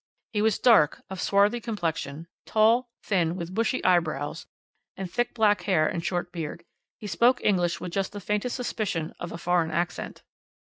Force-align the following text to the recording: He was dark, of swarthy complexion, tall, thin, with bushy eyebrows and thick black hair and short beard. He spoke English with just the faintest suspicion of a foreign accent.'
He 0.33 0.41
was 0.41 0.57
dark, 0.57 1.03
of 1.11 1.21
swarthy 1.21 1.59
complexion, 1.61 2.25
tall, 2.47 2.89
thin, 3.03 3.35
with 3.35 3.53
bushy 3.53 3.85
eyebrows 3.85 4.47
and 4.97 5.11
thick 5.11 5.35
black 5.35 5.61
hair 5.65 5.87
and 5.87 6.03
short 6.03 6.31
beard. 6.31 6.65
He 6.97 7.05
spoke 7.05 7.39
English 7.43 7.79
with 7.79 7.91
just 7.91 8.11
the 8.11 8.19
faintest 8.19 8.55
suspicion 8.55 9.13
of 9.19 9.31
a 9.31 9.37
foreign 9.37 9.69
accent.' 9.69 10.23